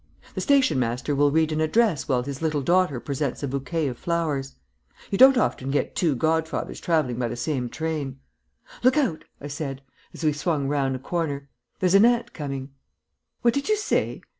The 0.33 0.41
station 0.41 0.79
master 0.79 1.13
will 1.13 1.29
read 1.29 1.51
an 1.51 1.61
address 1.61 2.07
while 2.07 2.23
his 2.23 2.41
little 2.41 2.63
daughter 2.63 2.99
presents 2.99 3.43
a 3.43 3.47
bouquet 3.47 3.85
of 3.87 3.99
flowers. 3.99 4.55
You 5.11 5.19
don't 5.19 5.37
often 5.37 5.69
get 5.69 5.93
two 5.95 6.15
godfathers 6.15 6.79
travelling 6.79 7.19
by 7.19 7.27
the 7.27 7.35
same 7.35 7.69
train. 7.69 8.19
Look 8.81 8.97
out," 8.97 9.25
I 9.39 9.45
said, 9.47 9.83
as 10.11 10.23
we 10.23 10.33
swung 10.33 10.67
round 10.67 10.95
a 10.95 10.99
corner, 10.99 11.49
"there's 11.79 11.93
an 11.93 12.05
ant 12.05 12.33
coming." 12.33 12.71
"What 13.43 13.53
did 13.53 13.69
you 13.69 13.77
say? 13.77 14.21